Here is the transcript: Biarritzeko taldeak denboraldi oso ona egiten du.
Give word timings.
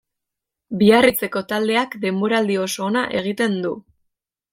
Biarritzeko 0.77 1.43
taldeak 1.51 1.93
denboraldi 2.05 2.57
oso 2.63 2.87
ona 2.87 3.05
egiten 3.21 3.59
du. 3.67 3.75